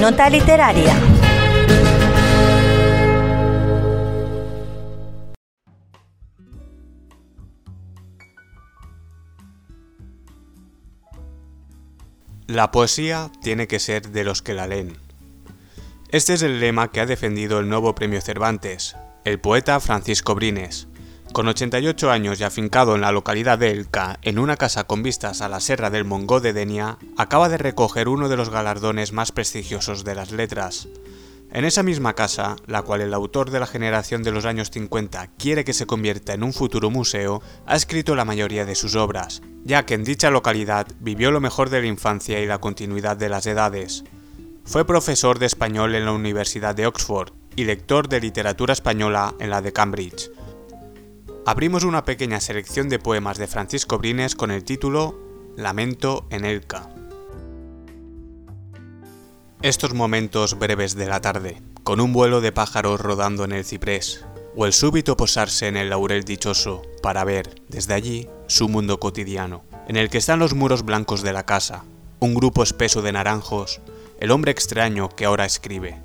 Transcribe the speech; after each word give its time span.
Nota 0.00 0.30
literaria. 0.30 0.96
La 12.46 12.70
poesía 12.70 13.30
tiene 13.42 13.68
que 13.68 13.78
ser 13.78 14.08
de 14.08 14.24
los 14.24 14.40
que 14.40 14.54
la 14.54 14.66
leen. 14.66 14.96
Este 16.08 16.32
es 16.32 16.40
el 16.40 16.60
lema 16.60 16.90
que 16.90 17.00
ha 17.00 17.06
defendido 17.06 17.58
el 17.60 17.68
nuevo 17.68 17.94
premio 17.94 18.22
Cervantes, 18.22 18.96
el 19.26 19.38
poeta 19.38 19.80
Francisco 19.80 20.34
Brines. 20.34 20.88
Con 21.32 21.46
88 21.46 22.10
años 22.10 22.40
y 22.40 22.44
afincado 22.44 22.96
en 22.96 23.02
la 23.02 23.12
localidad 23.12 23.56
de 23.56 23.70
Elca, 23.70 24.18
en 24.22 24.40
una 24.40 24.56
casa 24.56 24.84
con 24.84 25.04
vistas 25.04 25.42
a 25.42 25.48
la 25.48 25.60
Serra 25.60 25.88
del 25.88 26.04
Mongó 26.04 26.40
de 26.40 26.52
Denia, 26.52 26.98
acaba 27.16 27.48
de 27.48 27.56
recoger 27.56 28.08
uno 28.08 28.28
de 28.28 28.36
los 28.36 28.50
galardones 28.50 29.12
más 29.12 29.30
prestigiosos 29.30 30.02
de 30.02 30.16
las 30.16 30.32
letras. 30.32 30.88
En 31.52 31.64
esa 31.64 31.84
misma 31.84 32.14
casa, 32.14 32.56
la 32.66 32.82
cual 32.82 33.00
el 33.00 33.14
autor 33.14 33.50
de 33.50 33.60
la 33.60 33.66
generación 33.66 34.24
de 34.24 34.32
los 34.32 34.44
años 34.44 34.70
50 34.72 35.28
quiere 35.38 35.64
que 35.64 35.72
se 35.72 35.86
convierta 35.86 36.34
en 36.34 36.42
un 36.42 36.52
futuro 36.52 36.90
museo, 36.90 37.42
ha 37.64 37.76
escrito 37.76 38.16
la 38.16 38.24
mayoría 38.24 38.64
de 38.64 38.74
sus 38.74 38.96
obras, 38.96 39.40
ya 39.64 39.86
que 39.86 39.94
en 39.94 40.02
dicha 40.02 40.30
localidad 40.30 40.88
vivió 40.98 41.30
lo 41.30 41.40
mejor 41.40 41.70
de 41.70 41.80
la 41.80 41.86
infancia 41.86 42.40
y 42.40 42.46
la 42.46 42.58
continuidad 42.58 43.16
de 43.16 43.28
las 43.28 43.46
edades. 43.46 44.02
Fue 44.64 44.84
profesor 44.84 45.38
de 45.38 45.46
español 45.46 45.94
en 45.94 46.06
la 46.06 46.12
Universidad 46.12 46.74
de 46.74 46.86
Oxford 46.86 47.32
y 47.54 47.64
lector 47.64 48.08
de 48.08 48.20
literatura 48.20 48.72
española 48.72 49.34
en 49.38 49.50
la 49.50 49.62
de 49.62 49.72
Cambridge. 49.72 50.30
Abrimos 51.46 51.84
una 51.84 52.04
pequeña 52.04 52.38
selección 52.38 52.90
de 52.90 52.98
poemas 52.98 53.38
de 53.38 53.46
Francisco 53.46 53.96
Brines 53.96 54.36
con 54.36 54.50
el 54.50 54.62
título 54.62 55.18
Lamento 55.56 56.26
en 56.28 56.44
Elca. 56.44 56.90
Estos 59.62 59.94
momentos 59.94 60.58
breves 60.58 60.94
de 60.96 61.06
la 61.06 61.22
tarde, 61.22 61.62
con 61.82 62.00
un 62.00 62.12
vuelo 62.12 62.42
de 62.42 62.52
pájaros 62.52 63.00
rodando 63.00 63.44
en 63.44 63.52
el 63.52 63.64
ciprés, 63.64 64.24
o 64.54 64.66
el 64.66 64.74
súbito 64.74 65.16
posarse 65.16 65.66
en 65.66 65.78
el 65.78 65.88
laurel 65.88 66.24
dichoso 66.24 66.82
para 67.02 67.24
ver, 67.24 67.62
desde 67.68 67.94
allí, 67.94 68.28
su 68.46 68.68
mundo 68.68 69.00
cotidiano, 69.00 69.64
en 69.88 69.96
el 69.96 70.10
que 70.10 70.18
están 70.18 70.40
los 70.40 70.54
muros 70.54 70.84
blancos 70.84 71.22
de 71.22 71.32
la 71.32 71.46
casa, 71.46 71.84
un 72.20 72.34
grupo 72.34 72.62
espeso 72.62 73.00
de 73.00 73.12
naranjos, 73.12 73.80
el 74.20 74.30
hombre 74.30 74.52
extraño 74.52 75.08
que 75.08 75.24
ahora 75.24 75.46
escribe. 75.46 76.02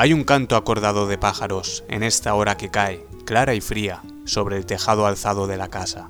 Hay 0.00 0.12
un 0.12 0.22
canto 0.22 0.54
acordado 0.54 1.08
de 1.08 1.18
pájaros 1.18 1.82
en 1.88 2.04
esta 2.04 2.32
hora 2.34 2.56
que 2.56 2.70
cae, 2.70 3.04
clara 3.24 3.56
y 3.56 3.60
fría, 3.60 4.00
sobre 4.26 4.56
el 4.56 4.64
tejado 4.64 5.06
alzado 5.06 5.48
de 5.48 5.56
la 5.56 5.66
casa. 5.66 6.08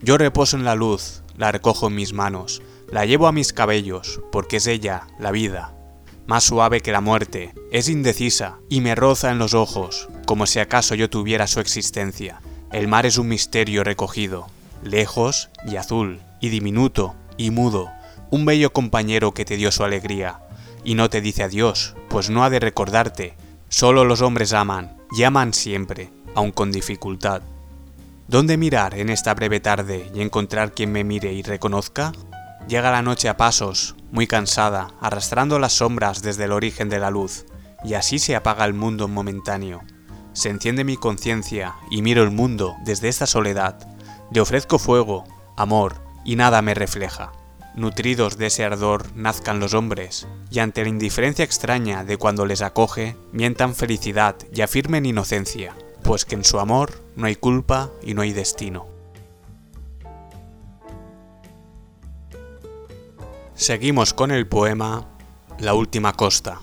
Yo 0.00 0.16
reposo 0.16 0.56
en 0.56 0.64
la 0.64 0.74
luz, 0.74 1.22
la 1.36 1.52
recojo 1.52 1.88
en 1.88 1.96
mis 1.96 2.14
manos, 2.14 2.62
la 2.90 3.04
llevo 3.04 3.26
a 3.26 3.32
mis 3.32 3.52
cabellos, 3.52 4.22
porque 4.32 4.56
es 4.56 4.66
ella, 4.66 5.06
la 5.18 5.32
vida, 5.32 5.74
más 6.26 6.44
suave 6.44 6.80
que 6.80 6.90
la 6.90 7.02
muerte, 7.02 7.52
es 7.72 7.90
indecisa 7.90 8.56
y 8.70 8.80
me 8.80 8.94
roza 8.94 9.30
en 9.32 9.38
los 9.38 9.52
ojos, 9.52 10.08
como 10.24 10.46
si 10.46 10.58
acaso 10.58 10.94
yo 10.94 11.10
tuviera 11.10 11.46
su 11.46 11.60
existencia. 11.60 12.40
El 12.72 12.88
mar 12.88 13.04
es 13.04 13.18
un 13.18 13.28
misterio 13.28 13.84
recogido, 13.84 14.46
lejos 14.82 15.50
y 15.66 15.76
azul, 15.76 16.22
y 16.40 16.48
diminuto 16.48 17.14
y 17.36 17.50
mudo, 17.50 17.90
un 18.30 18.46
bello 18.46 18.72
compañero 18.72 19.34
que 19.34 19.44
te 19.44 19.58
dio 19.58 19.72
su 19.72 19.84
alegría, 19.84 20.40
y 20.84 20.94
no 20.94 21.10
te 21.10 21.20
dice 21.20 21.42
adiós, 21.42 21.94
pues 22.08 22.30
no 22.30 22.44
ha 22.44 22.50
de 22.50 22.60
recordarte. 22.60 23.36
Solo 23.68 24.04
los 24.04 24.22
hombres 24.22 24.52
aman, 24.52 24.96
y 25.10 25.22
aman 25.22 25.52
siempre, 25.52 26.10
aun 26.34 26.52
con 26.52 26.72
dificultad. 26.72 27.42
¿Dónde 28.28 28.56
mirar 28.56 28.94
en 28.94 29.08
esta 29.08 29.34
breve 29.34 29.60
tarde 29.60 30.10
y 30.14 30.20
encontrar 30.20 30.72
quien 30.72 30.92
me 30.92 31.04
mire 31.04 31.32
y 31.32 31.42
reconozca? 31.42 32.12
Llega 32.68 32.90
la 32.90 33.02
noche 33.02 33.28
a 33.28 33.38
pasos, 33.38 33.96
muy 34.12 34.26
cansada, 34.26 34.88
arrastrando 35.00 35.58
las 35.58 35.72
sombras 35.72 36.20
desde 36.20 36.44
el 36.44 36.52
origen 36.52 36.90
de 36.90 36.98
la 36.98 37.10
luz, 37.10 37.46
y 37.84 37.94
así 37.94 38.18
se 38.18 38.36
apaga 38.36 38.64
el 38.66 38.74
mundo 38.74 39.08
momentáneo. 39.08 39.80
Se 40.34 40.50
enciende 40.50 40.84
mi 40.84 40.96
conciencia 40.96 41.76
y 41.90 42.02
miro 42.02 42.22
el 42.22 42.30
mundo 42.30 42.76
desde 42.84 43.08
esta 43.08 43.26
soledad. 43.26 43.78
Le 44.30 44.40
ofrezco 44.40 44.78
fuego, 44.78 45.24
amor, 45.56 45.96
y 46.24 46.36
nada 46.36 46.60
me 46.60 46.74
refleja. 46.74 47.32
Nutridos 47.78 48.38
de 48.38 48.46
ese 48.46 48.64
ardor 48.64 49.06
nazcan 49.14 49.60
los 49.60 49.72
hombres, 49.72 50.26
y 50.50 50.58
ante 50.58 50.82
la 50.82 50.88
indiferencia 50.88 51.44
extraña 51.44 52.02
de 52.02 52.16
cuando 52.16 52.44
les 52.44 52.60
acoge, 52.60 53.14
mientan 53.30 53.76
felicidad 53.76 54.34
y 54.52 54.62
afirmen 54.62 55.06
inocencia, 55.06 55.76
pues 56.02 56.24
que 56.24 56.34
en 56.34 56.42
su 56.42 56.58
amor 56.58 57.00
no 57.14 57.26
hay 57.26 57.36
culpa 57.36 57.88
y 58.02 58.14
no 58.14 58.22
hay 58.22 58.32
destino. 58.32 58.88
Seguimos 63.54 64.12
con 64.12 64.32
el 64.32 64.48
poema 64.48 65.06
La 65.60 65.74
última 65.74 66.14
costa. 66.14 66.60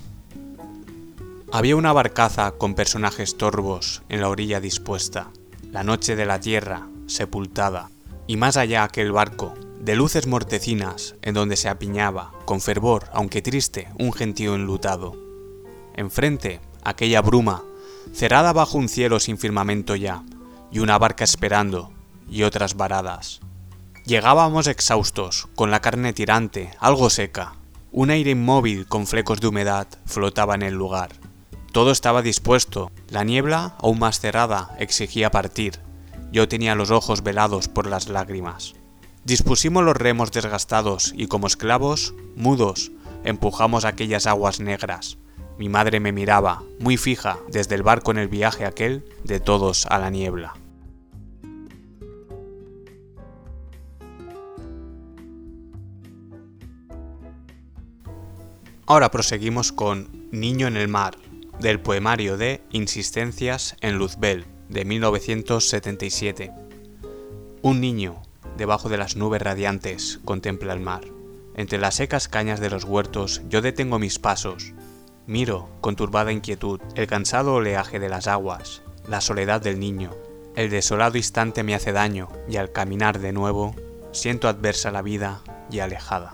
Había 1.50 1.78
una 1.78 1.94
barcaza 1.94 2.52
con 2.52 2.76
personajes 2.76 3.38
torvos 3.38 4.04
en 4.10 4.20
la 4.20 4.28
orilla 4.28 4.60
dispuesta, 4.60 5.30
la 5.72 5.86
noche 5.86 6.18
de 6.18 6.26
la 6.26 6.42
tierra, 6.42 6.90
sepultada, 7.08 7.90
y 8.28 8.36
más 8.36 8.58
allá 8.58 8.84
aquel 8.84 9.14
barco, 9.14 9.54
de 9.86 9.96
luces 9.96 10.26
mortecinas, 10.26 11.14
en 11.22 11.36
donde 11.36 11.56
se 11.56 11.70
apiñaba, 11.70 12.32
con 12.46 12.60
fervor, 12.60 13.08
aunque 13.14 13.44
triste, 13.44 13.88
un 14.00 14.14
gentío 14.14 14.56
enlutado. 14.56 15.16
Enfrente, 15.94 16.60
aquella 16.84 17.22
bruma, 17.22 17.64
cerrada 18.12 18.52
bajo 18.52 18.80
un 18.80 18.90
cielo 18.90 19.20
sin 19.20 19.38
firmamento 19.38 19.96
ya, 19.96 20.24
y 20.72 20.80
una 20.80 20.98
barca 20.98 21.24
esperando, 21.24 21.92
y 22.28 22.42
otras 22.42 22.76
varadas. 22.76 23.42
Llegábamos 24.06 24.66
exhaustos, 24.66 25.48
con 25.54 25.70
la 25.70 25.82
carne 25.82 26.14
tirante, 26.14 26.72
algo 26.80 27.12
seca. 27.12 27.54
Un 27.92 28.10
aire 28.10 28.32
inmóvil 28.32 28.88
con 28.88 29.06
flecos 29.06 29.40
de 29.40 29.48
humedad 29.48 29.88
flotaba 30.08 30.56
en 30.56 30.64
el 30.64 30.74
lugar. 30.74 31.12
Todo 31.72 31.92
estaba 31.92 32.24
dispuesto, 32.24 32.92
la 33.10 33.24
niebla, 33.24 33.76
aún 33.78 34.00
más 34.00 34.20
cerrada, 34.20 34.76
exigía 34.80 35.30
partir. 35.30 35.80
Yo 36.32 36.48
tenía 36.48 36.74
los 36.74 36.90
ojos 36.90 37.22
velados 37.22 37.68
por 37.68 37.86
las 37.86 38.08
lágrimas. 38.08 38.74
Dispusimos 39.26 39.84
los 39.84 39.98
remos 39.98 40.32
desgastados 40.32 41.12
y 41.18 41.26
como 41.26 41.48
esclavos, 41.48 42.14
mudos, 42.36 42.92
empujamos 43.24 43.84
aquellas 43.84 44.28
aguas 44.28 44.60
negras. 44.60 45.18
Mi 45.58 45.68
madre 45.68 46.00
me 46.00 46.12
miraba, 46.12 46.62
muy 46.80 46.96
fija, 46.96 47.40
desde 47.48 47.74
el 47.74 47.82
barco 47.82 48.12
en 48.12 48.20
el 48.20 48.28
viaje 48.28 48.66
aquel, 48.66 49.04
de 49.24 49.40
todos 49.40 49.88
a 49.88 49.98
la 49.98 50.12
niebla. 50.12 50.54
Ahora 58.86 59.10
proseguimos 59.10 59.72
con 59.72 60.30
Niño 60.32 60.68
en 60.68 60.78
el 60.78 60.88
mar, 60.88 61.18
del 61.60 61.80
poemario 61.80 62.38
de 62.38 62.62
Insistencias 62.70 63.76
en 63.82 63.98
Luzbel, 63.98 64.46
de 64.70 64.86
1977. 64.86 66.52
Un 67.64 67.82
niño, 67.82 68.22
debajo 68.58 68.90
de 68.90 68.98
las 68.98 69.16
nubes 69.16 69.42
radiantes, 69.42 70.20
contempla 70.26 70.74
el 70.74 70.80
mar. 70.80 71.04
Entre 71.56 71.78
las 71.78 71.96
secas 71.96 72.28
cañas 72.28 72.60
de 72.60 72.70
los 72.70 72.84
huertos 72.84 73.42
yo 73.50 73.62
detengo 73.62 74.00
mis 74.00 74.20
pasos. 74.20 74.74
Miro, 75.28 75.70
con 75.82 75.96
turbada 75.96 76.32
inquietud, 76.32 76.80
el 76.96 77.08
cansado 77.08 77.56
oleaje 77.56 78.00
de 78.00 78.10
las 78.10 78.28
aguas, 78.28 78.82
la 79.08 79.22
soledad 79.22 79.62
del 79.62 79.80
niño. 79.80 80.12
El 80.56 80.70
desolado 80.70 81.18
instante 81.18 81.64
me 81.64 81.76
hace 81.76 81.92
daño 81.92 82.30
y 82.48 82.58
al 82.58 82.72
caminar 82.72 83.20
de 83.20 83.34
nuevo, 83.34 83.76
siento 84.12 84.48
adversa 84.48 84.92
la 84.92 85.02
vida 85.02 85.42
y 85.72 85.80
alejada. 85.80 86.34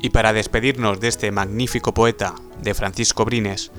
Y 0.00 0.10
para 0.10 0.34
despedirnos 0.34 1.00
de 1.00 1.08
este 1.08 1.32
magnífico 1.32 1.94
poeta 1.94 2.34
de 2.60 2.74
Francisco 2.74 3.24
Brines, 3.24 3.72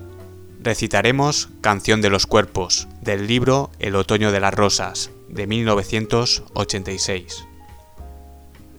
recitaremos 0.65 1.49
Canción 1.61 2.01
de 2.01 2.09
los 2.09 2.25
Cuerpos, 2.25 2.87
del 2.99 3.28
libro 3.28 3.69
El 3.78 3.95
Otoño 3.95 4.31
de 4.31 4.40
las 4.40 4.51
Rosas, 4.51 5.11
de 5.29 5.45
1986. 5.45 7.45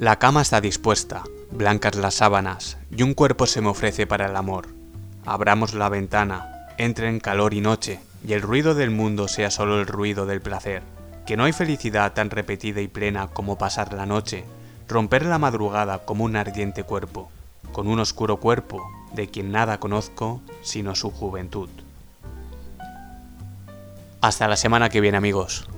La 0.00 0.19
cama 0.19 0.43
está 0.43 0.61
dispuesta, 0.61 1.22
blancas 1.52 1.94
las 1.94 2.16
sábanas, 2.16 2.76
y 2.90 3.05
un 3.05 3.14
cuerpo 3.14 3.46
se 3.46 3.61
me 3.61 3.69
ofrece 3.69 4.05
para 4.05 4.26
el 4.26 4.34
amor. 4.34 4.66
Abramos 5.25 5.75
la 5.75 5.88
ventana, 5.88 6.66
entre 6.76 7.08
en 7.08 7.20
calor 7.20 7.55
y 7.55 7.61
noche, 7.61 8.00
y 8.26 8.32
el 8.32 8.43
ruido 8.43 8.75
del 8.75 8.90
mundo 8.90 9.28
sea 9.28 9.52
solo 9.52 9.81
el 9.81 9.87
ruido 9.87 10.26
del 10.26 10.40
placer. 10.40 10.82
Que 11.25 11.37
no 11.37 11.44
hay 11.44 11.52
felicidad 11.52 12.14
tan 12.14 12.31
repetida 12.31 12.81
y 12.81 12.88
plena 12.88 13.28
como 13.28 13.58
pasar 13.58 13.93
la 13.93 14.06
noche, 14.06 14.43
romper 14.88 15.25
la 15.25 15.38
madrugada 15.38 16.05
como 16.05 16.25
un 16.25 16.34
ardiente 16.34 16.82
cuerpo 16.82 17.31
con 17.72 17.88
un 17.88 18.00
oscuro 18.00 18.38
cuerpo 18.38 18.82
de 19.12 19.28
quien 19.28 19.52
nada 19.52 19.78
conozco 19.78 20.40
sino 20.62 20.94
su 20.94 21.10
juventud. 21.10 21.68
Hasta 24.20 24.48
la 24.48 24.56
semana 24.56 24.88
que 24.88 25.00
viene 25.00 25.18
amigos. 25.18 25.68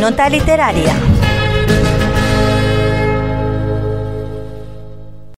Nota 0.00 0.28
Literaria. 0.28 1.11